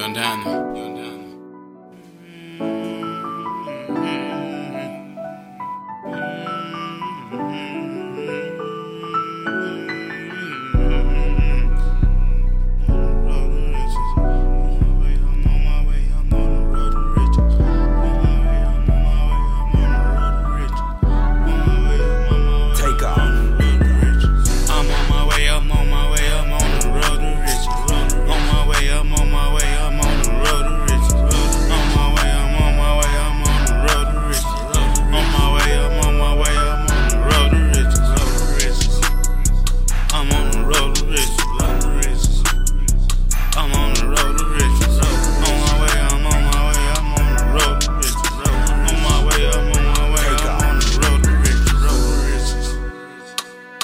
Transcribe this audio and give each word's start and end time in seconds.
Yondana. 0.00 0.44
Yondana. 0.78 1.19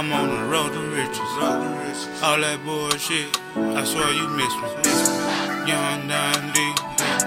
I'm 0.00 0.10
on 0.14 0.30
the 0.30 0.44
road 0.44 0.72
to 0.72 0.80
riches. 0.96 1.18
Oh. 1.20 2.22
All 2.22 2.40
that 2.40 2.64
bullshit, 2.64 3.38
I 3.54 3.84
swear 3.84 4.10
you 4.14 4.28
miss 4.32 4.54
me. 4.56 4.70
Young 5.68 6.08
Don 6.08 6.40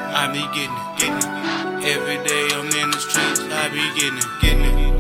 I 0.10 0.28
be 0.34 0.42
getting 0.58 0.74
it. 1.06 1.86
Every 1.86 2.18
day 2.28 2.48
I'm 2.50 2.66
in 2.66 2.90
the 2.90 2.98
streets, 2.98 3.42
I 3.42 3.70
be 3.70 3.78
getting 4.00 4.18
it. 4.18 4.93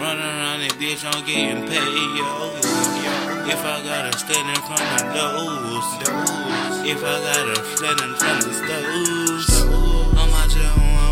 Running 0.00 0.24
around 0.24 0.60
that 0.60 0.72
bitch, 0.80 1.04
I'm 1.04 1.22
getting 1.26 1.66
paid, 1.68 1.76
yo. 1.76 2.56
If 3.52 3.62
I 3.62 3.82
gotta 3.84 4.16
stand 4.16 4.48
in 4.48 4.56
front 4.64 4.80
of 4.96 5.12
those, 5.12 5.88
if 6.88 7.04
I 7.04 7.20
gotta 7.20 7.60
stand 7.76 8.00
in 8.00 8.14
front 8.16 8.46
of 8.46 8.66
those, 8.66 9.50
I'm 10.16 10.32
out 10.32 10.54
your 10.56 10.64
own. 10.64 11.09